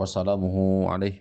[0.00, 1.20] wasalamuhu alaih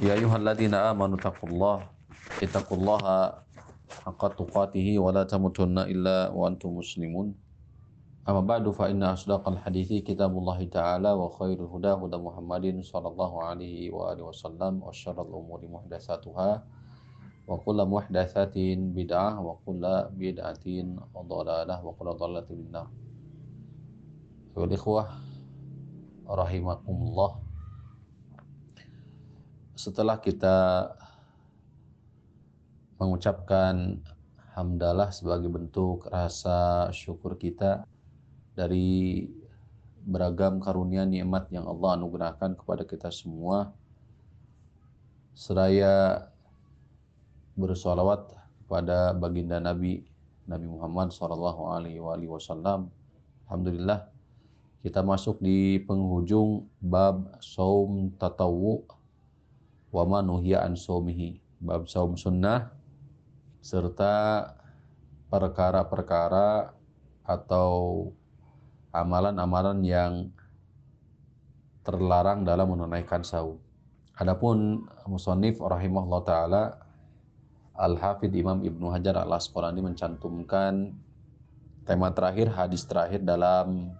[0.00, 1.84] Ya ayuhalladzina amanu taqullah
[2.40, 3.44] Ittaqullaha
[4.08, 7.36] haqqa tuqatihi wa la tamutunna illa wa antum muslimun
[8.24, 13.92] Amma ba'du fa inna asdaqal hadithi kitabullah ta'ala wa khairul huda huda Muhammadin sallallahu alaihi
[13.92, 16.50] wa alihi wasallam wa syarrul umuri muhdatsatuha
[17.46, 22.90] wa kullu muhdatsatin bid'ah wa kullu bid'atin dhalalah wa kullu dhalalatin finnar.
[24.58, 25.35] Wal ikhwah
[26.26, 27.38] rahimakumullah.
[29.76, 30.90] Setelah kita
[32.96, 34.00] mengucapkan
[34.56, 37.84] hamdalah sebagai bentuk rasa syukur kita
[38.56, 39.28] dari
[40.06, 43.74] beragam karunia nikmat yang Allah anugerahkan kepada kita semua
[45.36, 46.24] seraya
[47.60, 48.32] bersolawat
[48.64, 50.08] kepada baginda Nabi
[50.48, 52.88] Nabi Muhammad Sallallahu Alaihi Wasallam.
[53.44, 54.15] Alhamdulillah
[54.86, 58.86] kita masuk di penghujung bab saum tatawu
[59.90, 61.42] wa manuhya an saumihi.
[61.58, 62.70] Bab saum sunnah
[63.58, 64.46] serta
[65.26, 66.70] perkara-perkara
[67.26, 67.74] atau
[68.94, 70.30] amalan-amalan yang
[71.82, 73.58] terlarang dalam menunaikan saum.
[74.14, 76.64] Adapun musannif rahimahullah taala
[77.74, 80.94] Al-Hafidh Imam Ibnu Hajar Al-Asqalani mencantumkan
[81.82, 83.90] tema terakhir, hadis terakhir dalam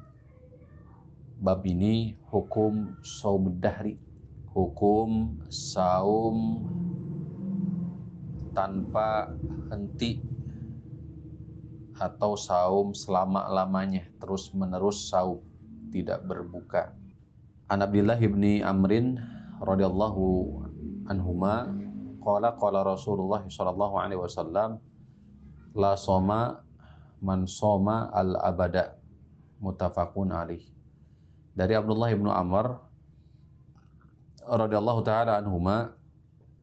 [1.40, 4.00] bab ini hukum saum dahri.
[4.56, 6.64] Hukum saum
[8.56, 9.28] tanpa
[9.68, 10.24] henti
[12.00, 15.44] atau saum selama-lamanya terus menerus saum
[15.92, 16.96] tidak berbuka.
[17.68, 19.20] An Abdullah ibni Amrin
[19.60, 20.24] radhiyallahu
[21.08, 21.68] anhuma
[22.20, 24.80] qala qala Rasulullah sallallahu alaihi wasallam
[25.76, 26.64] la soma
[27.20, 28.96] man soma al abada
[29.60, 30.75] mutafakun alaih
[31.56, 32.76] dari Abdullah ibnu Amr
[34.44, 35.96] radhiyallahu taala anhuma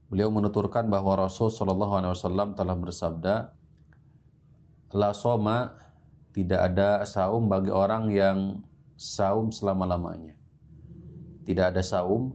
[0.07, 3.35] beliau menuturkan bahwa Rasul Shallallahu alaihi wasallam telah bersabda
[4.93, 5.73] la soma
[6.37, 8.61] tidak ada saum bagi orang yang
[8.97, 10.33] saum selama-lamanya.
[11.45, 12.33] Tidak ada saum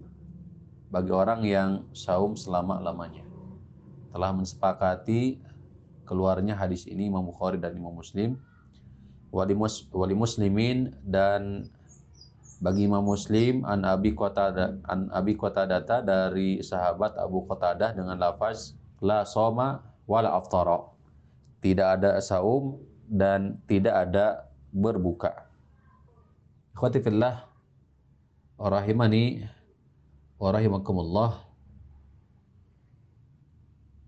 [0.90, 3.26] bagi orang yang saum selama-lamanya.
[4.14, 5.42] Telah mensepakati
[6.06, 8.38] keluarnya hadis ini Imam Bukhari dan Imam Muslim
[9.28, 11.68] wali muslimin dan
[12.58, 18.74] bagi Imam Muslim an Abi Qatadah an Abi Qatadah dari sahabat Abu Qatadah dengan lafaz
[18.98, 20.90] la soma wala aftara.
[21.62, 25.46] Tidak ada saum dan tidak ada berbuka.
[26.74, 27.46] Ikhwati fillah
[28.58, 29.46] rahimani
[30.38, 31.46] rahimakumullah.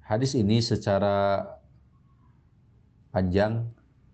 [0.07, 1.47] Hadis ini secara
[3.15, 3.67] panjang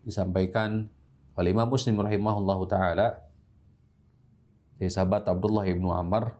[0.04, 0.88] disampaikan
[1.36, 3.25] oleh Imam Muslim rahimahullahu taala
[4.76, 6.36] dari sahabat Abdullah ibnu Amr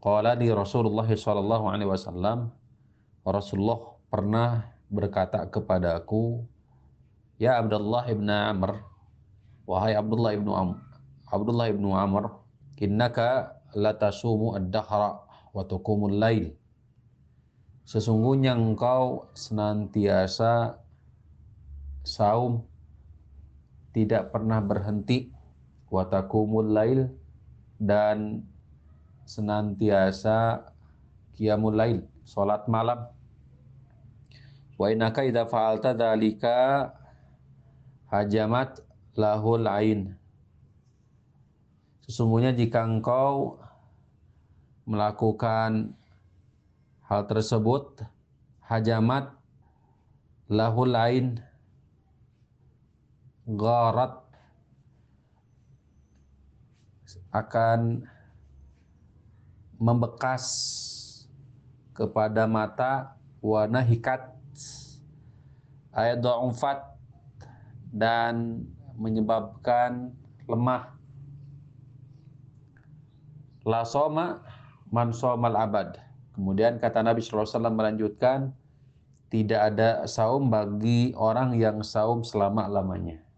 [0.00, 2.50] Qala di Rasulullah sallallahu alaihi wasallam
[3.22, 6.42] Rasulullah pernah berkata kepadaku
[7.38, 8.80] Ya Abdullah ibnu Amr
[9.68, 10.76] wahai Abdullah ibnu Amr
[11.30, 12.26] Abdullah ibnu Amr
[12.80, 15.22] innaka latasumu ad-dahra
[15.54, 16.50] wa tuqumul lail.
[17.86, 20.78] Sesungguhnya engkau senantiasa
[22.06, 22.66] saum
[23.90, 25.30] tidak pernah berhenti
[25.90, 26.06] wa
[26.66, 27.10] lail
[27.80, 28.44] dan
[29.24, 30.68] senantiasa
[31.34, 33.08] qiyamul lail, salat malam.
[34.76, 36.92] Wa innaka idza fa'alta dzalika
[38.12, 38.84] hajamat
[39.16, 40.12] lahul ain.
[42.04, 43.56] Sesungguhnya jika engkau
[44.84, 45.96] melakukan
[47.06, 48.04] hal tersebut
[48.66, 49.32] hajamat
[50.50, 51.38] lahul ain
[53.46, 54.19] gharat
[57.30, 58.02] akan
[59.78, 60.44] membekas
[61.94, 64.20] kepada mata warna hikat.
[65.90, 66.86] Ayat do'umfat
[67.90, 68.62] dan
[68.94, 70.14] menyebabkan
[70.46, 70.94] lemah.
[73.66, 74.38] La soma
[74.94, 75.98] man somal abad.
[76.34, 78.54] Kemudian kata Nabi SAW melanjutkan
[79.30, 83.29] tidak ada saum bagi orang yang saum selama-lamanya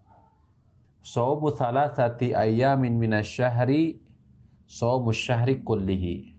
[1.03, 3.99] Saumu thalathati ayamin minasyahri
[4.71, 6.31] saumus syahri kullihi.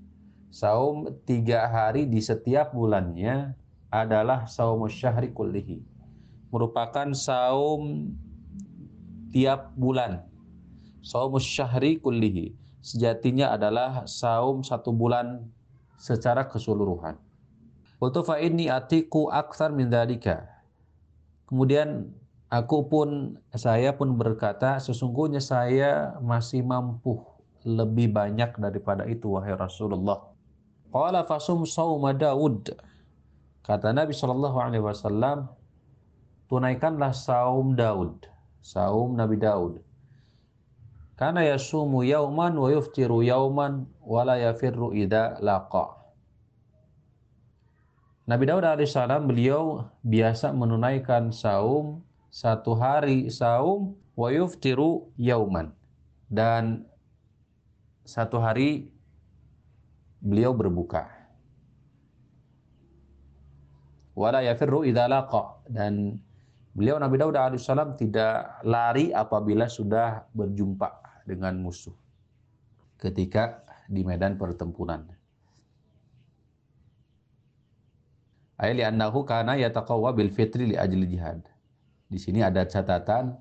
[0.50, 3.52] Saum tiga hari di setiap bulannya
[3.92, 5.84] adalah saumus syahri kullihi.
[6.50, 8.16] Merupakan saum
[9.36, 10.24] tiap bulan.
[11.04, 12.56] Saumus syahri kullihi.
[12.80, 15.44] Sejatinya adalah saum satu bulan
[16.00, 17.20] secara keseluruhan.
[18.00, 20.44] Qultu fa atiku akthar min dalika.
[21.48, 22.12] Kemudian
[22.54, 23.10] aku pun
[23.58, 27.18] saya pun berkata sesungguhnya saya masih mampu
[27.66, 30.30] lebih banyak daripada itu wahai Rasulullah.
[30.94, 32.70] Qala fasum sauma Daud.
[33.66, 35.50] Kata Nabi Shallallahu alaihi wasallam,
[36.52, 38.30] tunaikanlah saum Daud,
[38.62, 39.82] saum Nabi Daud.
[41.18, 45.96] Karena yasumu yauman wa yuftiru yauman wa la yafirru idza laqa.
[48.28, 52.04] Nabi Daud alaihissalam beliau biasa menunaikan saum
[52.34, 55.70] satu hari saum wa yuftiru yauman
[56.34, 56.82] dan
[58.10, 58.90] satu hari
[60.18, 61.06] beliau berbuka.
[64.18, 65.06] Wala yafirru idza
[65.70, 66.18] dan
[66.74, 70.90] beliau Nabi Daud alaihissalam tidak lari apabila sudah berjumpa
[71.30, 71.94] dengan musuh
[72.98, 75.06] ketika di medan pertempuran.
[78.58, 81.53] Ayat li'annahu kana yataqawwa bil fitri li ajli jihad.
[82.08, 83.36] Di sini ada catatan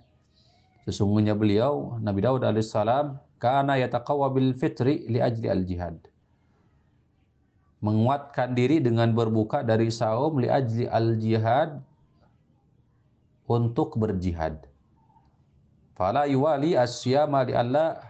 [0.86, 5.96] sesungguhnya beliau Nabi Daud alaihissalam karena yataqawwa bil fitri li ajli al jihad.
[7.82, 11.82] Menguatkan diri dengan berbuka dari saum li ajli al jihad
[13.50, 14.62] untuk berjihad.
[15.98, 18.00] Fala yuwali asyama li Allah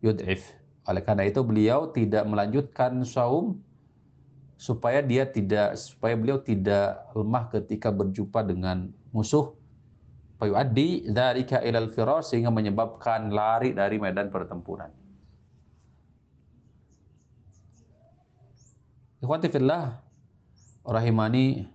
[0.00, 0.56] yud'if.
[0.88, 3.60] Oleh karena itu beliau tidak melanjutkan saum
[4.60, 9.54] supaya dia tidak supaya beliau tidak lemah ketika berjumpa dengan musuh
[10.40, 14.88] fayuaddi dzalika ilal firar sehingga menyebabkan lari dari medan pertempuran.
[19.20, 20.00] Ikhwati fillah
[20.80, 21.68] rahimani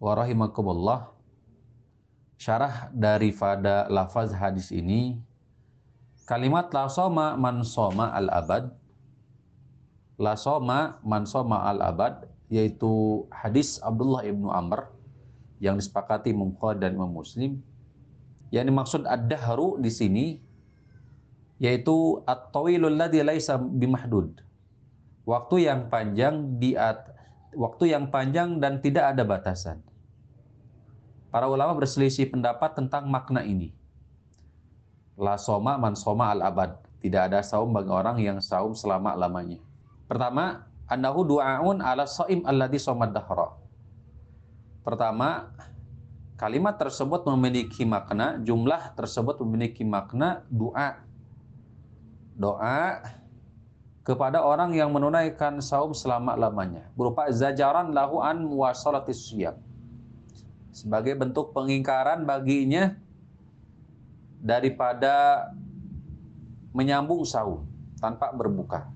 [0.00, 1.12] wa rahimakumullah.
[2.36, 5.16] Syarah daripada lafaz hadis ini
[6.28, 8.68] kalimat la soma man soma al abad
[10.20, 14.95] la soma man soma al abad yaitu hadis Abdullah ibnu Amr
[15.62, 17.60] yang disepakati Imam dan Imam Muslim.
[18.54, 20.26] Yang dimaksud ad-dahru di sini
[21.56, 24.44] yaitu at-tawilul ladzi laisa bimahdud.
[25.26, 27.10] Waktu yang panjang di at,
[27.56, 29.82] waktu yang panjang dan tidak ada batasan.
[31.32, 33.74] Para ulama berselisih pendapat tentang makna ini.
[35.18, 36.78] La soma man soma al abad.
[37.02, 39.58] Tidak ada saum bagi orang yang saum selama-lamanya.
[40.06, 43.65] Pertama, annahu du'aun ala saim alladhi somad dahra
[44.86, 45.50] Pertama,
[46.38, 51.02] kalimat tersebut memiliki makna, jumlah tersebut memiliki makna doa.
[52.38, 53.02] Doa
[54.06, 56.86] kepada orang yang menunaikan saum selama-lamanya.
[56.94, 58.46] Berupa zajaran lahu an
[59.10, 59.58] siyam.
[60.70, 62.94] Sebagai bentuk pengingkaran baginya
[64.38, 65.50] daripada
[66.70, 67.66] menyambung saum
[67.98, 68.86] tanpa berbuka.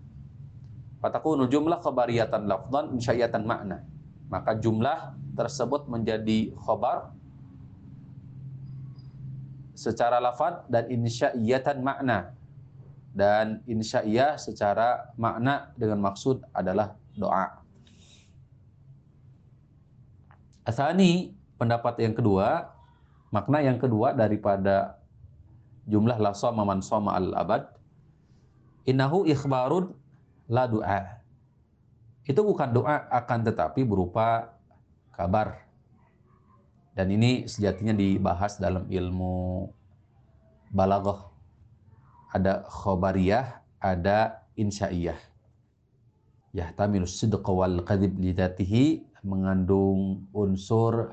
[1.03, 3.83] Fatakunu jumlah kebariyatan lafdan insya'iyatan makna.
[4.31, 7.17] Maka jumlah tersebut menjadi khobar
[9.73, 12.37] secara lafad dan insya'iyatan makna
[13.17, 17.65] dan insya'iyah secara makna dengan maksud adalah doa.
[20.69, 22.69] Asani pendapat yang kedua,
[23.33, 25.01] makna yang kedua daripada
[25.89, 27.65] jumlah la soma man soma al abad
[28.85, 29.97] innahu ikhbarun
[30.53, 31.25] la doa.
[32.29, 34.60] Itu bukan doa akan tetapi berupa
[35.21, 35.69] kabar.
[36.97, 39.69] Dan ini sejatinya dibahas dalam ilmu
[40.73, 41.29] balaghah.
[42.33, 45.21] Ada khobariyah, ada insya'iyah.
[46.57, 51.13] Yahtamilu sidqa wal kadhib lidatihi mengandung unsur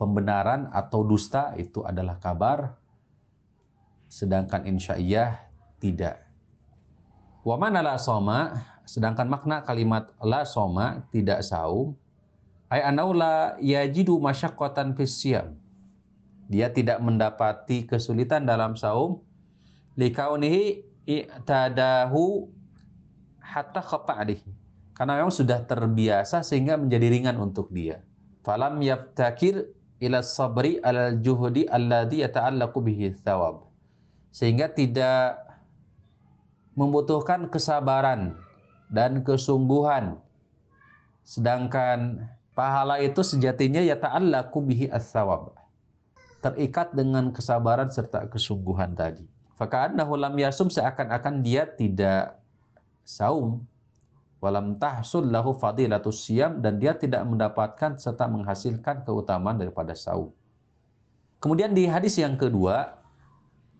[0.00, 2.72] pembenaran atau dusta itu adalah kabar
[4.08, 5.38] sedangkan insya'iyah
[5.78, 6.24] tidak.
[7.44, 11.94] Wa mana soma sedangkan makna kalimat la soma tidak saum
[12.70, 15.58] ay anaula yajidu masyaqqatan fisyam.
[16.50, 19.22] Dia tidak mendapati kesulitan dalam saum
[19.98, 22.46] likaunihi i'tadahu
[23.42, 24.50] hatta khafa'alihi.
[24.94, 28.02] Karena memang sudah terbiasa sehingga menjadi ringan untuk dia.
[28.46, 29.66] Falam yaftakir
[29.98, 33.66] ila sabri al juhudi alladhi yata'allaqu bihi thawab.
[34.30, 35.42] Sehingga tidak
[36.78, 38.38] membutuhkan kesabaran
[38.94, 40.18] dan kesungguhan.
[41.26, 45.54] Sedangkan Pahala itu sejatinya ya ta'allaku bihi as-sawab.
[46.40, 49.24] Terikat dengan kesabaran serta kesungguhan tadi.
[49.60, 52.40] Faka'annahu lam yasum seakan-akan dia tidak
[53.04, 53.60] saum.
[54.40, 60.32] Walam tahsul lahu fadilatus siyam dan dia tidak mendapatkan serta menghasilkan keutamaan daripada saum.
[61.44, 62.96] Kemudian di hadis yang kedua,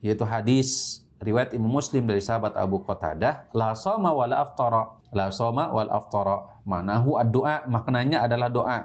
[0.05, 5.71] yaitu hadis riwayat Imam Muslim dari sahabat Abu Qatadah, la soma wal aftara, la soma
[5.71, 6.61] wal aftara.
[6.67, 8.81] Manahu ad-doa, maknanya adalah doa.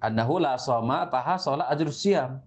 [0.00, 2.40] Annahu la soma paha sholat ajrus siyam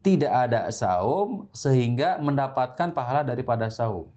[0.00, 4.08] tidak ada saum sehingga mendapatkan pahala daripada saum.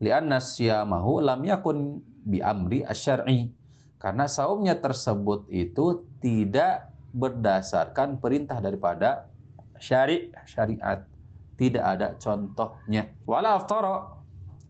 [0.00, 3.52] Lianna siyamahu lam yakun bi amri asyari.
[4.00, 9.28] Karena saumnya tersebut itu tidak berdasarkan perintah daripada
[9.80, 11.04] syari syariat.
[11.56, 13.08] Tidak ada contohnya.
[13.24, 14.15] Wala aftara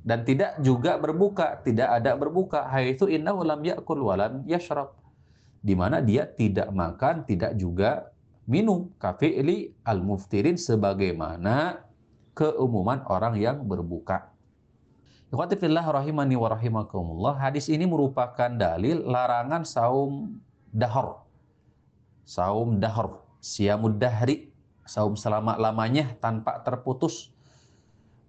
[0.06, 2.62] dan tidak juga berbuka, tidak ada berbuka.
[2.70, 4.94] Haitsu innahu lam yakul walam yashrab.
[5.58, 8.14] Di mana dia tidak makan, tidak juga
[8.46, 11.82] minum kafi'li al-muftirin sebagaimana
[12.38, 14.30] keumuman orang yang berbuka.
[15.34, 17.34] Ikhwatifillah rahimani wa rahimakumullah.
[17.42, 20.38] Hadis ini merupakan dalil larangan saum
[20.70, 21.26] dahar.
[22.22, 24.54] Saum dahar, siamud dahri,
[24.86, 27.34] saum selama-lamanya tanpa terputus.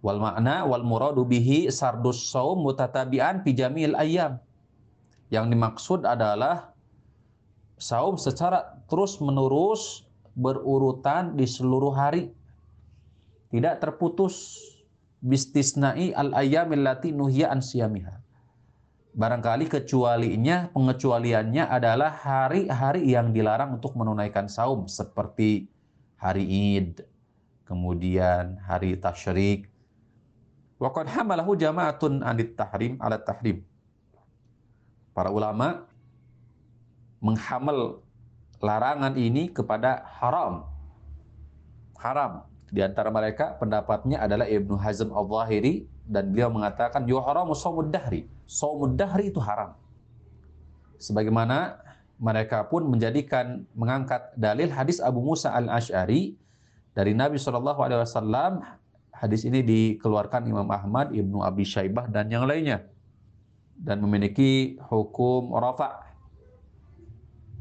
[0.06, 4.38] Wal makna wal muradu bihi sardus saum mutatabi'an pijamil ayam.
[5.34, 6.72] Yang dimaksud adalah
[7.82, 10.06] saum secara terus menerus
[10.38, 12.30] berurutan di seluruh hari.
[13.50, 14.60] Tidak terputus
[15.24, 18.22] bistisnai al-ayyamil lati nuhya an siyamiha.
[19.18, 25.66] Barangkali kecualinya, pengecualiannya adalah hari-hari yang dilarang untuk menunaikan saum seperti
[26.22, 27.01] hari Id,
[27.66, 29.74] kemudian hari tasyrik.
[30.77, 33.65] Wa qad hamalahu jama'atun anit tahrim ala tahrim.
[35.17, 35.89] Para ulama
[37.17, 38.05] menghamal
[38.62, 40.69] larangan ini kepada haram.
[41.98, 42.46] Haram.
[42.69, 48.29] Di antara mereka pendapatnya adalah Ibnu Hazm al-Zahiri dan beliau mengatakan yuharamu saumud dahri.
[48.46, 49.74] Saumud dahri itu haram.
[51.01, 51.81] Sebagaimana
[52.17, 56.38] mereka pun menjadikan mengangkat dalil hadis Abu Musa al-Ash'ari
[56.98, 58.62] dari Nabi SAW.
[59.18, 62.86] Hadis ini dikeluarkan Imam Ahmad, Ibnu Abi Syaibah dan yang lainnya.
[63.78, 66.08] Dan memiliki hukum rafa'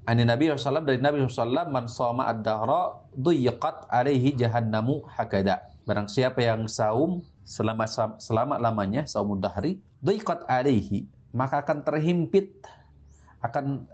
[0.07, 5.67] Ani Nabi SAW dari Nabi SAW man soma ad-dahra duyiqat alaihi jahannamu hakada.
[5.83, 7.91] Barang siapa yang saum selama
[8.23, 12.55] selama lamanya saum dahri duyiqat alaihi maka akan terhimpit
[13.43, 13.91] akan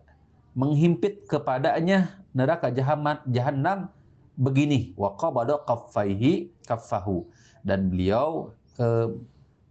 [0.52, 3.88] menghimpit kepadanya neraka jahanam jahannam
[4.36, 4.92] begini.
[5.00, 7.24] Wa qabada kaffaihi kaffahu
[7.62, 9.08] dan beliau eh,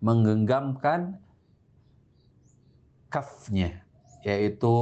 [0.02, 1.20] menggenggamkan
[3.12, 3.84] kafnya
[4.24, 4.76] yaitu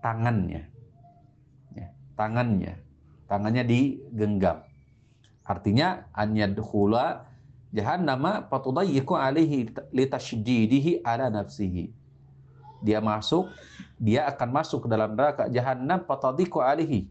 [0.00, 0.64] tangannya.
[1.76, 2.74] Ya, tangannya.
[3.28, 4.66] Tangannya digenggam.
[5.46, 7.26] Artinya an yadkhula
[7.74, 11.90] jahannama fatudayyiqu alaihi litashdidihi ala nafsihi.
[12.80, 13.50] Dia masuk,
[14.00, 17.06] dia akan masuk ke dalam neraka jahannam fatadiqu alaihi.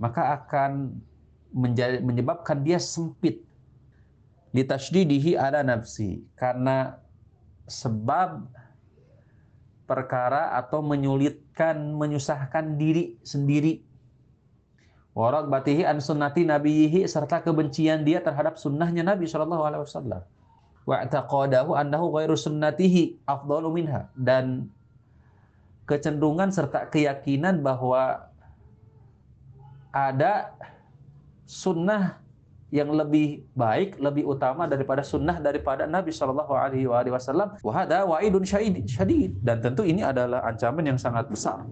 [0.00, 0.96] Maka akan
[2.02, 3.43] menyebabkan dia sempit.
[4.54, 6.22] Litashdidihi ala nafsi.
[6.38, 6.94] Karena
[7.66, 8.46] sebab
[9.84, 13.84] perkara atau menyulitkan, menyusahkan diri sendiri.
[15.14, 20.22] Warak batihi an sunnati nabiyihi serta kebencian dia terhadap sunnahnya Nabi Shallallahu Alaihi Wasallam.
[20.84, 24.68] Wa'taqadahu annahu ghairu sunnatihi afdalu minha dan
[25.86, 28.28] kecenderungan serta keyakinan bahwa
[29.94, 30.50] ada
[31.46, 32.23] sunnah
[32.74, 37.54] yang lebih baik, lebih utama daripada sunnah daripada Nabi Shallallahu Alaihi Wasallam.
[37.62, 41.62] Wahada wa'idun syadid dan tentu ini adalah ancaman yang sangat besar.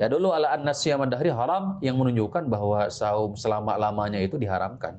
[0.00, 0.64] Ya dulu ala an
[1.12, 4.96] dari haram yang menunjukkan bahwa saum selama lamanya itu diharamkan.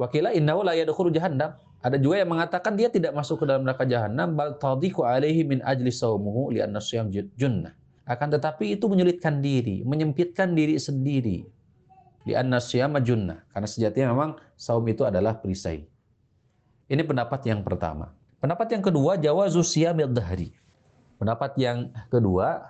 [0.00, 1.52] Wakila innahu la yadkhulu jahannam.
[1.84, 5.60] Ada juga yang mengatakan dia tidak masuk ke dalam neraka jahanam bal tadiqu alaihi min
[5.60, 6.80] ajli saumuhu li anna
[7.36, 7.76] junnah.
[8.08, 11.44] Akan tetapi itu menyulitkan diri, menyempitkan diri sendiri
[12.22, 13.42] di anna syama junnah.
[13.50, 15.82] Karena sejatinya memang saum itu adalah perisai.
[16.86, 18.10] Ini pendapat yang pertama.
[18.42, 20.50] Pendapat yang kedua, jawazu siyamil dahri.
[21.18, 22.66] Pendapat yang kedua,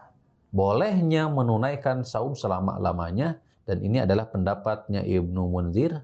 [0.52, 5.96] bolehnya menunaikan saum selama-lamanya dan ini adalah pendapatnya Ibnu Munzir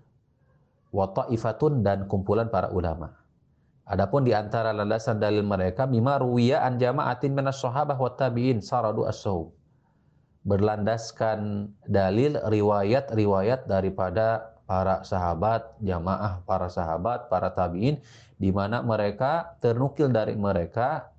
[0.89, 3.13] wa ta'ifatun dan kumpulan para ulama.
[3.85, 9.05] Adapun di antara landasan dalil mereka bima ruwiya an jama'atin minas sahabah wa tabi'in saradu
[9.05, 9.53] as-saum
[10.49, 18.01] berlandaskan dalil riwayat-riwayat daripada para sahabat, jamaah para sahabat, para tabi'in
[18.41, 21.13] di mana mereka ternukil dari mereka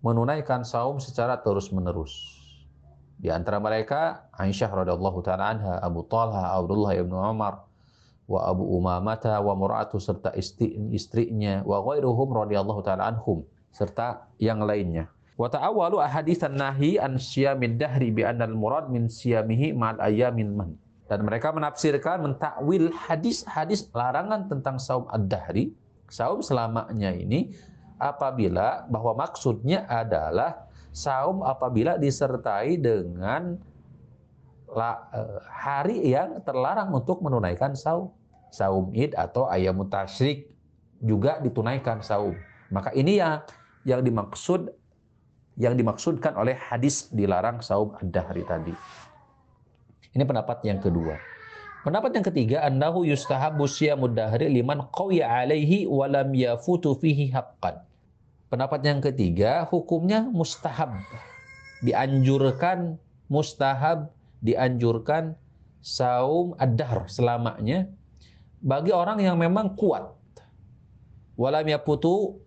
[0.00, 2.40] menunaikan saum secara terus-menerus.
[3.22, 7.68] Di antara mereka Aisyah radhiyallahu taala anha, Abu Talha, Abdullah ibnu Umar,
[8.26, 14.64] wa Abu Umamata wa Muratu serta istri, istrinya wa ghairuhum radhiyallahu taala anhum serta yang
[14.64, 15.06] lainnya.
[15.40, 20.70] Wa ta'awwalu ahaditsan nahi an siyamid dahri bi annal murad min siyamihi ma'al ayamin man.
[21.08, 25.72] Dan mereka menafsirkan mentakwil hadis-hadis larangan tentang saum ad-dahri,
[26.08, 27.52] saum selamanya ini
[28.00, 33.56] apabila bahwa maksudnya adalah saum apabila disertai dengan
[34.72, 38.12] eh, hari yang terlarang untuk menunaikan saum
[38.52, 40.52] saum id atau ayam tasyrik
[41.00, 42.36] juga ditunaikan saum.
[42.68, 43.40] Maka ini yang
[43.88, 44.70] yang dimaksud
[45.60, 48.74] yang dimaksudkan oleh hadis dilarang saum ad-dahri tadi.
[50.12, 51.16] Ini pendapat yang kedua.
[51.82, 57.82] Pendapat yang ketiga, annahu yustahabu siyamud dahri liman qawiya alaihi wa lam yafutu fihi haqqan.
[58.46, 60.94] Pendapat yang ketiga, hukumnya mustahab.
[61.82, 65.34] Dianjurkan mustahab, dianjurkan
[65.82, 67.90] saum ad-dahr selamanya
[68.62, 70.06] bagi orang yang memang kuat.
[71.34, 72.38] Walam yaputu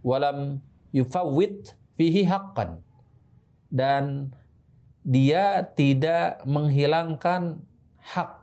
[0.00, 0.64] walam
[0.96, 2.80] yufawwid fihi haqqan.
[3.72, 4.30] Dan
[5.02, 7.60] dia tidak menghilangkan
[8.00, 8.40] hak.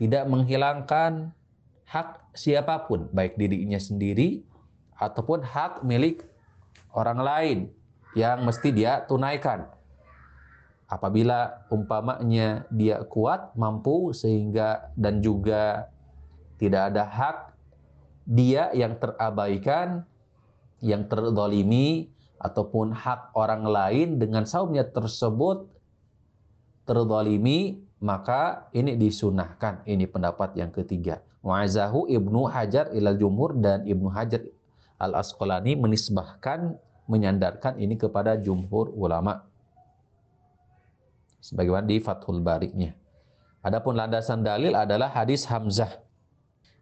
[0.00, 1.30] Tidak menghilangkan
[1.86, 4.44] hak siapa pun, baik dirinya sendiri
[4.96, 6.24] ataupun hak milik
[6.92, 7.58] orang lain
[8.16, 9.68] yang mesti dia tunaikan
[10.86, 15.90] apabila umpamanya dia kuat, mampu sehingga dan juga
[16.56, 17.38] tidak ada hak
[18.26, 20.02] dia yang terabaikan,
[20.84, 25.68] yang terdolimi ataupun hak orang lain dengan saumnya tersebut
[26.84, 29.82] terdolimi maka ini disunahkan.
[29.88, 31.24] Ini pendapat yang ketiga.
[31.40, 34.44] Mu'azahu Ibnu Hajar ilal Jumhur dan Ibnu Hajar
[35.00, 39.46] al-Asqalani menisbahkan, menyandarkan ini kepada jumhur ulama
[41.38, 42.98] sebagaimana di Fathul Bariknya.
[43.62, 46.05] Adapun landasan dalil adalah hadis Hamzah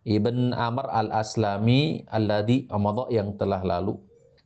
[0.05, 3.97] Ibn Amr al-Aslami alladhi amadha yang telah lalu.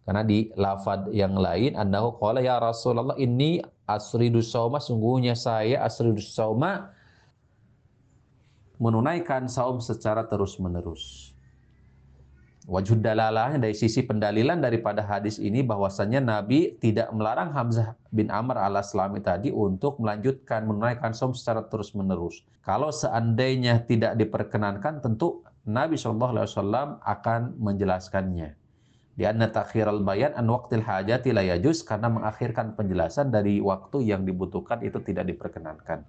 [0.06, 6.32] Karena di lafad yang lain annahu qala ya Rasulullah ini asridus sauma sungguhnya saya asridus
[6.32, 6.96] sauma
[8.80, 11.36] menunaikan saum secara terus-menerus.
[12.68, 18.60] Wajud dalalahnya dari sisi pendalilan daripada hadis ini bahwasannya Nabi tidak melarang Hamzah bin Amr
[18.60, 22.44] al-Aslami tadi untuk melanjutkan menunaikan som secara terus-menerus.
[22.60, 28.56] Kalau seandainya tidak diperkenankan tentu Nabi SAW akan menjelaskannya.
[29.18, 34.80] Di anna al bayan an waqtil hajati la karena mengakhirkan penjelasan dari waktu yang dibutuhkan
[34.80, 36.08] itu tidak diperkenankan.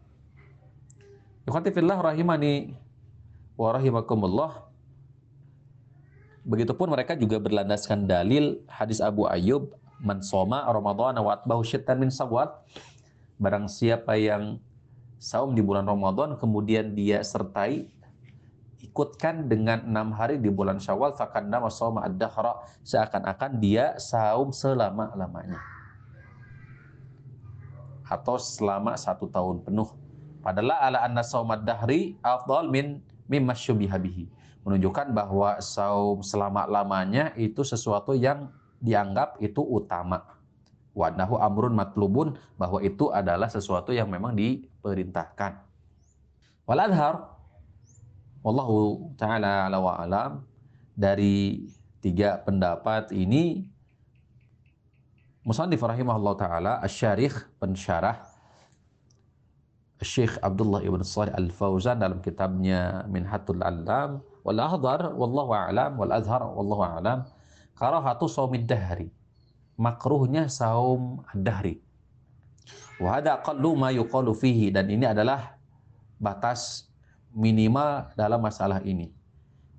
[1.43, 2.77] Yukatifillah rahimani
[3.59, 4.69] wa rahimakumullah
[6.47, 11.61] Begitupun mereka juga berlandaskan dalil hadis Abu Ayyub man soma Ramadan wa atbahu
[11.99, 12.47] min sawal.
[13.35, 14.57] Barang siapa yang
[15.19, 17.91] saum di bulan Ramadan kemudian dia sertai
[18.79, 25.59] ikutkan dengan enam hari di bulan Syawal fakanda masoma ad-dahra seakan-akan dia saum selama-lamanya
[28.09, 29.85] atau selama satu tahun penuh.
[30.41, 34.25] Padahal ala anna saumad dahri afdal min mimma syubiha bihi
[34.65, 38.49] menunjukkan bahwa saum selama-lamanya itu sesuatu yang
[38.81, 40.25] dianggap itu utama.
[40.97, 45.61] Wanahu amrun matlubun bahwa itu adalah sesuatu yang memang diperintahkan.
[46.65, 47.38] Wal adhar
[48.45, 50.31] wallahu taala ala wa alam.
[50.99, 51.63] Dari
[52.03, 53.63] tiga pendapat ini
[55.47, 58.19] Musannif rahimahullah taala asy-syarikh pensyarah
[60.03, 65.95] Syekh Abdullah Ibn Salih Al-Fauzan dalam kitabnya Minhatul Alam wal ahdar wallahu a'lam.
[65.99, 67.27] Wal azhar wallahu a'lam.
[67.75, 69.11] Karahatu saumid dahri.
[69.79, 71.79] Makruhnya saum dahri
[72.99, 73.39] wa hada
[73.79, 74.69] ma yuqalu fihi.
[74.69, 75.55] Dan ini adalah
[76.19, 76.88] batas
[77.33, 79.13] minimal dalam masalah ini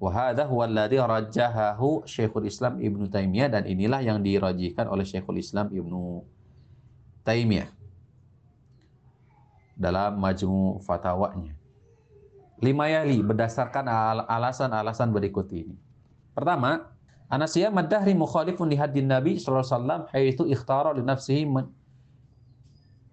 [0.01, 5.37] wa hadha huwa alladhi rajjahahu Syekhul Islam Ibnu Taimiyah dan inilah yang dirajikan oleh Syekhul
[5.37, 6.25] Islam Ibnu
[7.21, 7.69] Taimiyah
[9.77, 11.53] dalam majmu fatwanya.
[12.61, 13.89] Lima yali berdasarkan
[14.29, 15.77] alasan-alasan berikut ini.
[16.37, 16.93] Pertama,
[17.33, 21.45] anasiyah madahri mukhalifun li haddin Nabi sallallahu alaihi wasallam haitsu ikhtara li nafsihi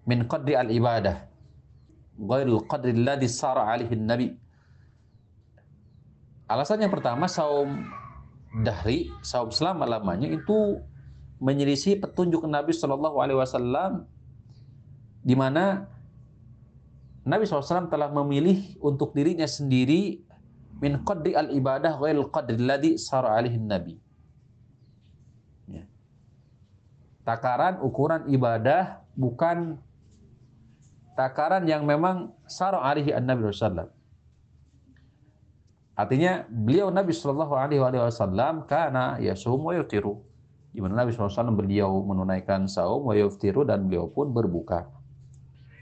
[0.08, 1.24] min qadri al-ibadah
[2.18, 4.28] ghairul qadri alladhi sara alaihi nabi
[6.48, 7.84] Alasan yang pertama saum
[8.64, 10.80] dahri, saum selama-lamanya itu
[11.44, 14.08] menyelisih petunjuk Nabi Shallallahu alaihi wasallam
[15.20, 15.84] di mana
[17.28, 20.24] Nabi SAW telah memilih untuk dirinya sendiri
[20.80, 24.00] min qadri al ibadah ghail qadri ladhi sara nabi.
[25.68, 25.84] Ya.
[27.28, 29.76] Takaran ukuran ibadah bukan
[31.18, 33.90] takaran yang memang sara alihi an nabi SAW.
[35.98, 40.22] Artinya beliau Nabi Shallallahu Alaihi Wasallam karena ya wa yuftiru.
[40.70, 44.86] Di mana Nabi SAW beliau menunaikan saum wa yuftiru dan beliau pun berbuka.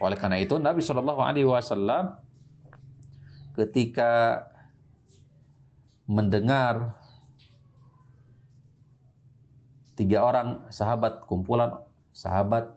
[0.01, 2.17] Oleh karena itu Nabi Shallallahu Alaihi Wasallam
[3.61, 4.41] ketika
[6.09, 6.97] mendengar
[10.01, 11.77] tiga orang sahabat kumpulan
[12.17, 12.73] sahabat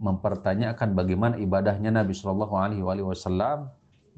[0.00, 3.68] mempertanyakan bagaimana ibadahnya Nabi Shallallahu Alaihi Wasallam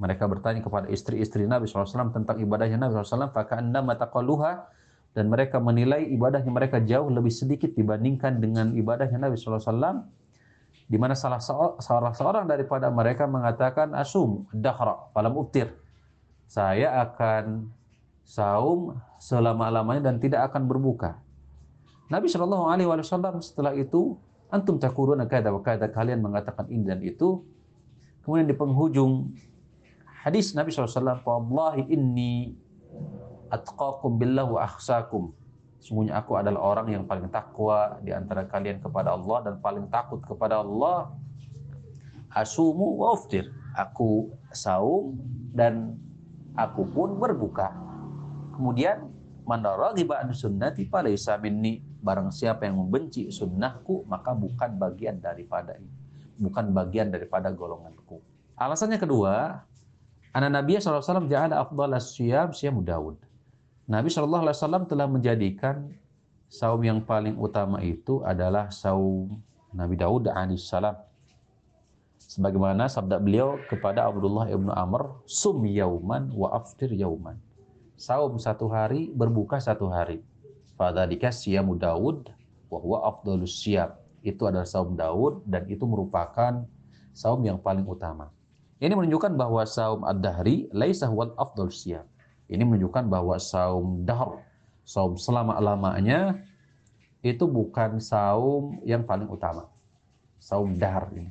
[0.01, 4.67] mereka bertanya kepada istri-istri Nabi SAW tentang ibadahnya Nabi SAW, faka'anna mataqalluha
[5.13, 10.09] dan mereka menilai ibadahnya mereka jauh lebih sedikit dibandingkan dengan ibadahnya Nabi SAW,
[10.89, 11.39] di mana salah,
[11.79, 15.71] salah seorang daripada mereka mengatakan asum dahra falam uftir.
[16.49, 17.69] Saya akan
[18.25, 21.21] saum selama-lamanya dan tidak akan berbuka.
[22.11, 24.21] Nabi Shallallahu Alaihi Wasallam setelah itu
[24.53, 27.41] antum takuruna kada wa kada kalian mengatakan ini dan itu.
[28.23, 29.33] Kemudian di penghujung
[30.23, 32.55] hadis Nabi SAW, Wallahi inni
[33.51, 35.33] atqakum billah wa akhsakum.
[35.83, 40.23] Sungguhnya aku adalah orang yang paling takwa di antara kalian kepada Allah dan paling takut
[40.23, 41.11] kepada Allah.
[42.31, 43.51] Asumu wa uftir.
[43.75, 45.19] Aku saum
[45.51, 45.99] dan
[46.55, 47.75] aku pun berbuka.
[48.55, 49.11] Kemudian
[49.43, 51.83] man raghiba an sunnati falaysa minni.
[52.03, 55.79] Barang siapa yang membenci sunnahku maka bukan bagian daripada.
[56.37, 58.19] Bukan bagian daripada golonganku.
[58.59, 59.63] Alasannya kedua,
[60.33, 63.21] Anak Nabi SAW ja'ala afdal siyam Daud.
[63.85, 65.93] Nabi SAW telah menjadikan
[66.49, 69.37] saum yang paling utama itu adalah saum
[69.77, 70.97] Nabi Daud alaihissalam.
[72.17, 77.37] Sebagaimana sabda beliau kepada Abdullah ibnu Amr, sum yauman wa aftir yauman.
[78.01, 80.25] Saum satu hari, berbuka satu hari.
[80.83, 82.27] Fadhalika siyamu Daud
[82.67, 83.95] wa huwa afdalus siyam.
[84.27, 86.67] Itu adalah saum Daud dan itu merupakan
[87.15, 88.35] saum yang paling utama.
[88.83, 92.03] Ini menunjukkan bahwa saum ad-dahri laisa huwal afdal siyam.
[92.51, 94.43] Ini menunjukkan bahwa saum dahr,
[94.83, 96.43] saum selama-lamanya
[97.23, 99.71] itu bukan saum yang paling utama.
[100.43, 101.31] Saum dahr ini.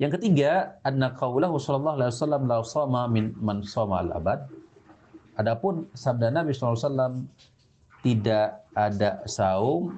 [0.00, 4.48] Yang ketiga, anna qaulahu sallallahu alaihi wasallam la sama min man sama al-abad.
[5.36, 7.28] Adapun sabda Nabi SAW
[8.00, 9.96] tidak ada saum.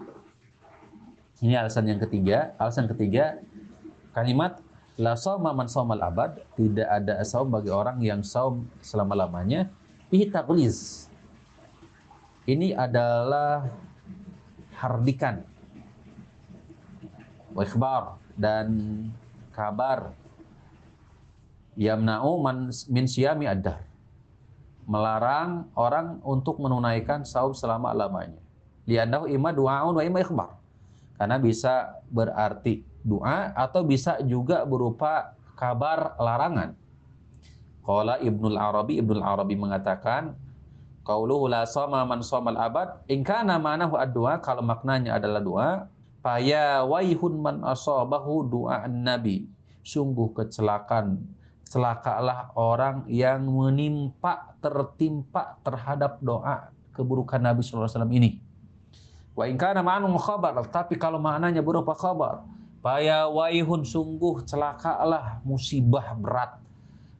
[1.43, 2.55] Ini alasan yang ketiga.
[2.59, 3.38] Alasan ketiga,
[4.15, 4.62] kalimat
[5.01, 9.73] La sawma man sawmal abad, tidak ada saum bagi orang yang saum selama-lamanya.
[10.12, 11.09] Tagliz.
[12.45, 13.73] Ini adalah
[14.77, 15.41] hardikan.
[17.57, 17.65] Wa
[18.37, 18.69] dan
[19.57, 20.12] kabar.
[21.73, 23.65] Yamna'u man min siyami ad
[24.87, 28.38] Melarang orang untuk menunaikan saum selama-lamanya.
[28.87, 30.59] Liannahu ima du'aun wa ima ikhbar.
[31.14, 36.75] Karena bisa berarti doa atau bisa juga berupa kabar larangan.
[37.83, 40.35] Qala Ibnul Arabi Ibnul Arabi mengatakan
[41.03, 45.71] qauluhu la sama man shamal abad in kana ma'nahu ad-du'a kalau maknanya adalah doa
[46.23, 49.51] faya waihun man asabahu doa nabi
[49.83, 51.18] sungguh kecelakaan
[51.73, 58.37] celakalah orang yang menimpa tertimpa terhadap doa keburukan Nabi wasallam ini
[59.33, 62.45] wa in kana ma'nahu khabar tapi kalau maknanya berupa khabar
[62.83, 66.59] Faya waihun sungguh celakalah musibah berat.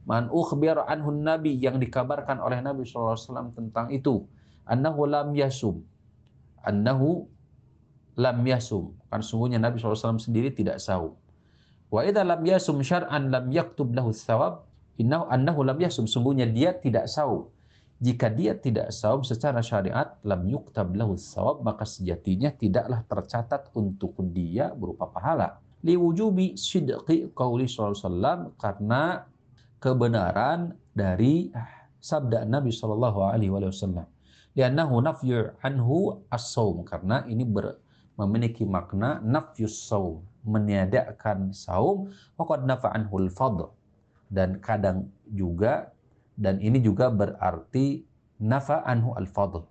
[0.03, 4.27] Man ukhbir anhun nabi yang dikabarkan oleh Nabi SAW tentang itu.
[4.67, 5.79] Annahu lam yasum.
[6.67, 7.23] Annahu
[8.19, 8.91] lam yasum.
[9.07, 11.15] Kan sungguhnya Nabi SAW sendiri tidak saum.
[11.93, 14.65] Wa idha lam yasum syar'an lam yaktub lahu thawab.
[14.97, 16.05] Innahu annahu lam yasum.
[16.09, 17.53] Sungguhnya dia tidak saum
[18.03, 24.19] jika dia tidak saum secara syariat lam yuktab lahu sawab maka sejatinya tidaklah tercatat untuk
[24.35, 29.23] dia berupa pahala li wujubi sidqi qauli sallallahu karena
[29.79, 31.47] kebenaran dari
[32.03, 34.03] sabda Nabi sallallahu alaihi wasallam
[34.51, 37.79] liannahu nafyu anhu as-saum karena ini ber,
[38.19, 43.71] memiliki makna nafyus saum meniadakan saum waqad nafa'anhu al-fadl
[44.27, 45.93] dan kadang juga
[46.33, 48.01] dan ini juga berarti
[48.41, 49.63] nafa anhu al-fadl.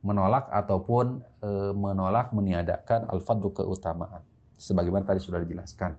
[0.00, 4.24] Menolak ataupun e, menolak meniadakan al-fadl keutamaan.
[4.56, 5.94] Sebagaimana tadi sudah dijelaskan.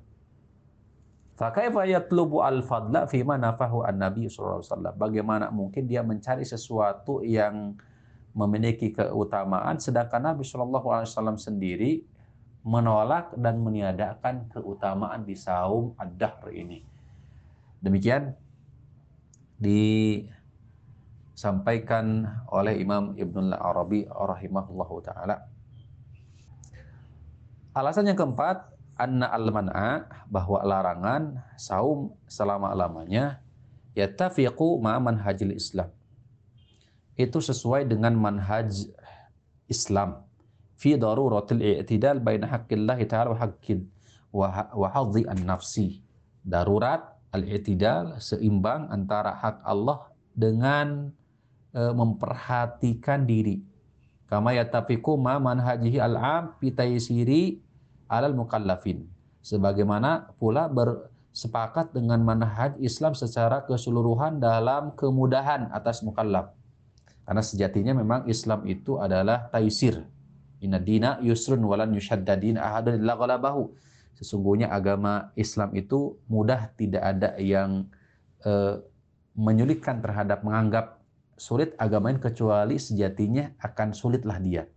[1.37, 4.95] Fakaifa yatlubu al-fadla fima nafahu an-nabi sallallahu alaihi wasallam.
[4.97, 7.77] Bagaimana mungkin dia mencari sesuatu yang
[8.33, 12.05] memiliki keutamaan sedangkan Nabi sallallahu alaihi wasallam sendiri
[12.63, 16.83] menolak dan meniadakan keutamaan di saum ad-dahr ini.
[17.79, 18.35] Demikian
[19.59, 25.47] disampaikan oleh Imam Ibnul Arabi rahimahullahu taala.
[27.71, 28.67] Alasan yang keempat,
[28.99, 33.39] anna al-man'a bahwa larangan saum selama-lamanya
[33.95, 35.87] yatafiqu ma'aman hajil Islam.
[37.19, 38.87] itu sesuai dengan manhaj
[39.67, 40.23] Islam
[40.95, 43.79] daruratil i'tidal baina haqqillahi ta'ala wa haqqin
[44.31, 45.99] wa hadhi an-nafsi.
[46.39, 51.11] Darurat al-i'tidal seimbang antara hak Allah dengan
[51.75, 53.61] e, memperhatikan diri.
[54.29, 57.59] Kama yatafiku ma manhajihi al-am fi taysiri
[58.09, 59.05] alal mukallafin.
[59.41, 66.53] Sebagaimana pula bersepakat dengan manhaj Islam secara keseluruhan dalam kemudahan atas mukallaf.
[67.25, 70.01] Karena sejatinya memang Islam itu adalah taisir,
[70.59, 73.71] Inna dina yusrun walan yushaddadin ahadun illa ghalabahu.
[74.19, 77.87] Sesungguhnya agama Islam itu mudah, tidak ada yang
[78.43, 78.83] uh,
[79.39, 80.99] menyulitkan terhadap menganggap
[81.39, 84.67] sulit agama ini kecuali sejatinya akan sulitlah dia.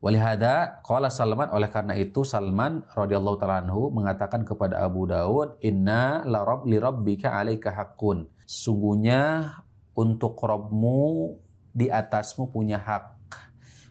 [0.00, 6.24] Walihada qala Salman oleh karena itu Salman radhiyallahu taala anhu mengatakan kepada Abu Daud inna
[6.24, 8.24] la rabb li rabbika alaika haqqun.
[8.48, 9.52] Sungguhnya
[9.92, 11.36] untuk Rabbmu
[11.76, 13.19] di atasmu punya hak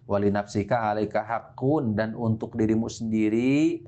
[0.10, 3.86] wali nafsika alaika hakun dan untuk dirimu sendiri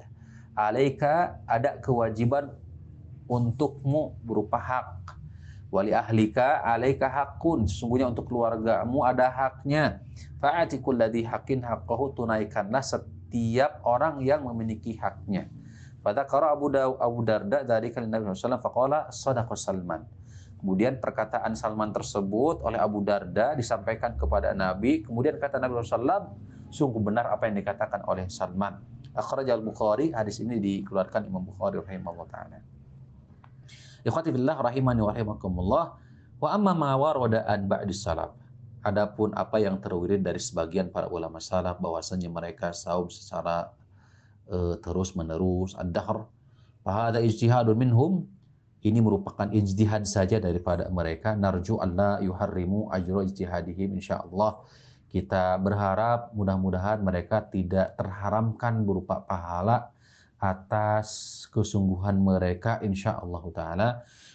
[0.53, 2.53] alaika ada kewajiban
[3.25, 5.17] untukmu berupa hak.
[5.73, 10.03] Wali ahlika alaika hakun sesungguhnya untuk keluargamu ada haknya.
[10.37, 15.49] Fa'ati kulladhi hakin haqqahu tunaikanlah setiap orang yang memiliki haknya.
[16.03, 20.20] Pada kara Abu, Abu Darda dari kali Nabi SAW faqala sadaqah Salman
[20.61, 25.01] Kemudian perkataan Salman tersebut oleh Abu Darda disampaikan kepada Nabi.
[25.01, 26.37] Kemudian kata Nabi SAW,
[26.69, 28.77] sungguh benar apa yang dikatakan oleh Salman.
[29.17, 32.61] Akhrajal Bukhari, hadis ini dikeluarkan Imam Bukhari rahimahullah ta'ala.
[34.05, 35.85] Ikhwati billah rahimani wa rahimakumullah.
[36.37, 38.37] Wa amma ma warada'an ba'dis salaf.
[38.85, 43.73] Adapun apa yang terwirid dari sebagian para ulama salaf bahwasanya mereka saum secara
[44.45, 46.29] uh, terus menerus ad-dahr.
[46.85, 48.29] Fahada ijtihadun minhum
[48.81, 51.37] ini merupakan ijtihad saja daripada mereka.
[51.37, 54.65] Narju Allah yuharrimu ajro ijtihadihim insyaallah.
[55.11, 59.93] Kita berharap mudah-mudahan mereka tidak terharamkan berupa pahala
[60.41, 63.89] atas kesungguhan mereka insyaallah taala.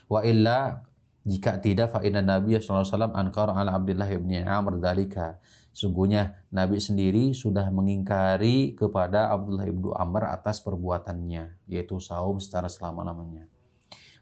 [0.06, 0.78] Wa illa
[1.26, 5.42] jika tidak fa inna nabiy sallallahu alaihi wasallam ankara ala Abdullah bin Amr dalika
[5.74, 13.50] sungguhnya Nabi sendiri sudah mengingkari kepada Abdullah bin Amr atas perbuatannya yaitu saum secara selama-lamanya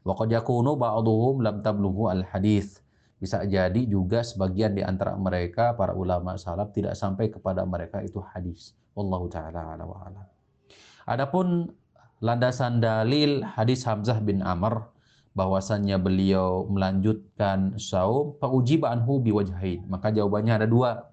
[0.05, 2.79] Wa qad yakunu ba'dhum lam tablughu al hadis.
[3.17, 8.21] Bisa jadi juga sebagian di antara mereka para ulama salaf tidak sampai kepada mereka itu
[8.21, 8.77] hadis.
[8.93, 10.29] Wallahu taala ala wa ala.
[11.09, 11.73] Adapun
[12.21, 14.93] landasan dalil hadis Hamzah bin Amr
[15.35, 19.83] bahwasannya beliau melanjutkan saum faujiba anhu biwajhain.
[19.89, 21.11] Maka jawabannya ada dua.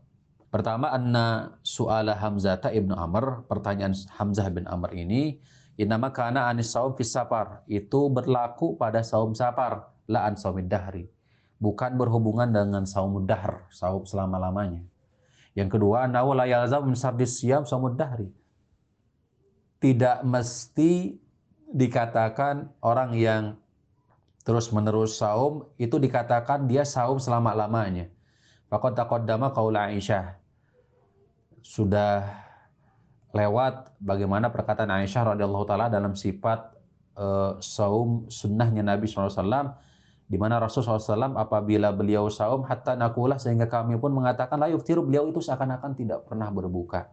[0.52, 5.40] Pertama anna su'ala Hamzah ibnu Amr, pertanyaan Hamzah bin Amr ini
[5.80, 7.64] Inama kana anis saum fis safar.
[7.64, 9.88] Itu berlaku pada saum safar.
[10.10, 11.08] La an saumid dahri.
[11.62, 13.64] Bukan berhubungan dengan saum dahr.
[13.72, 14.84] Saum selama-lamanya.
[15.52, 17.64] Yang kedua, anahu la yalzam min sardis siyam
[17.96, 18.28] dahri.
[19.80, 21.16] Tidak mesti
[21.72, 23.42] dikatakan orang yang
[24.44, 28.10] terus-menerus saum itu dikatakan dia saum selama-lamanya.
[28.68, 30.36] Faqad taqaddama qaul Aisyah.
[31.62, 32.41] Sudah
[33.32, 36.72] lewat bagaimana perkataan Aisyah radhiyallahu taala dalam sifat
[37.16, 39.72] uh, saum sunnahnya Nabi SAW
[40.28, 45.04] di mana Rasul SAW apabila beliau saum hatta nakulah sehingga kami pun mengatakan la yuftiru
[45.04, 47.08] beliau itu seakan-akan tidak pernah berbuka.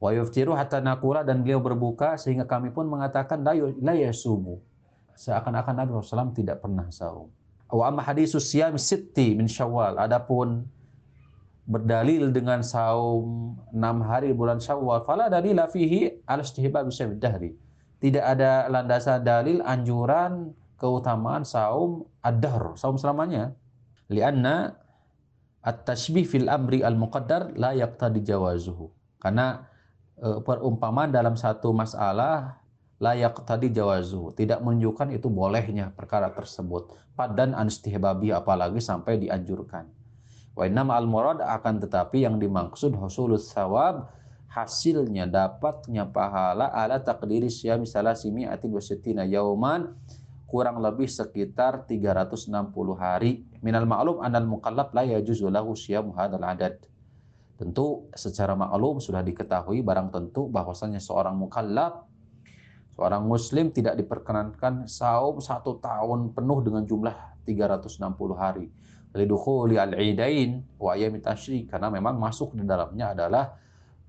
[0.00, 3.52] Wa yuftiru hatta nakulah dan beliau berbuka sehingga kami pun mengatakan la,
[3.84, 4.60] la yasumu.
[5.12, 7.28] Seakan-akan Nabi SAW tidak pernah saum.
[7.68, 10.00] Wa amma hadisus siyam sitti min syawal.
[10.00, 10.64] Adapun
[11.64, 15.04] berdalil dengan saum enam hari bulan Syawal.
[15.08, 17.56] Fala dalila fihi al istihbab dahri.
[18.04, 23.56] Tidak ada landasan dalil anjuran keutamaan saum ad-dahr saum selamanya.
[24.12, 24.76] Lianna
[25.64, 28.92] at-tashbih fil amri al-muqaddar la yaqtadi jawazuhu.
[29.16, 29.64] Karena
[30.20, 32.60] e, perumpamaan dalam satu masalah
[33.00, 36.92] layak tadi jawazu tidak menunjukkan itu bolehnya perkara tersebut.
[37.16, 40.03] Padan anistihbabi apalagi sampai dianjurkan
[40.54, 44.06] Wa innama al murad akan tetapi yang dimaksud husulus sawab
[44.54, 49.90] hasilnya dapatnya pahala ala takdiri syam salasimi atin wasittina yauman
[50.46, 52.54] kurang lebih sekitar 360
[52.94, 53.42] hari.
[53.58, 56.78] Minal ma'lum anal mukallaf la yajuzu lahu syam hadal adad.
[57.58, 62.06] Tentu secara maklum sudah diketahui barang tentu bahwasanya seorang mukallaf
[62.94, 67.98] seorang muslim tidak diperkenankan saum satu tahun penuh dengan jumlah 360
[68.38, 68.66] hari.
[69.14, 73.54] Lidukhuli al-idain wa ayami tasyrik karena memang masuk di dalamnya adalah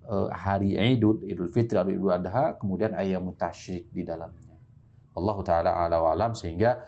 [0.10, 4.58] uh, hari Idul Idul Fitri atau Idul Adha kemudian ayam tasyrik di dalamnya.
[5.13, 6.34] Allah taala ala wa alam.
[6.34, 6.82] Sehingga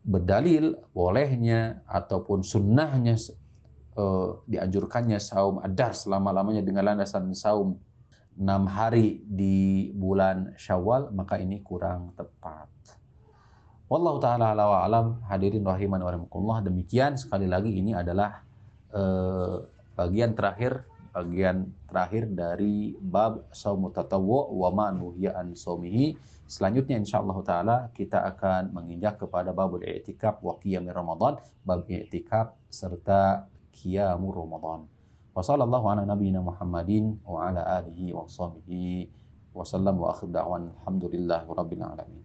[0.00, 3.20] berdalil bolehnya ataupun sunnahnya
[4.00, 7.76] uh, dianjurkannya saum adar selama-lamanya dengan landasan saum
[8.40, 12.72] enam hari di bulan Syawal maka ini kurang tepat.
[13.92, 18.40] Wallahu taala ala wa alam hadirin rahiman wa demikian sekali lagi ini adalah
[18.96, 19.60] uh,
[19.98, 26.16] bagian terakhir bagian terakhir dari bab saum tatawwu wa ma an saumihi.
[26.50, 33.46] Selanjutnya insyaallah taala kita akan menginjak kepada babul i'tikaf wa qiyamir Ramadan, bab i'tikaf serta
[33.74, 34.86] qiyamul Ramadan.
[35.30, 36.02] Wa sallallahu ala
[36.42, 39.06] Muhammadin wa ala alihi wa sahbihi
[39.54, 42.24] wa sallam wa akhir da'wan alhamdulillahi rabbil alamin.